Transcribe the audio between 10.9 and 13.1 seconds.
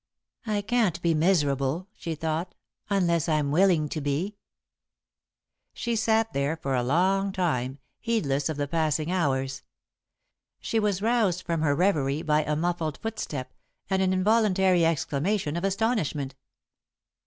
roused from her reverie by a muffled